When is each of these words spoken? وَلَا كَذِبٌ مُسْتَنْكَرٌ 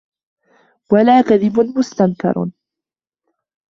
وَلَا 0.91 1.21
كَذِبٌ 1.21 1.75
مُسْتَنْكَرٌ 1.77 2.51